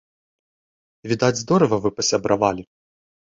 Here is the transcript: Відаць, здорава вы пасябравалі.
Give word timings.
Відаць, 1.11 1.37
здорава 1.41 1.77
вы 1.85 1.89
пасябравалі. 1.97 2.63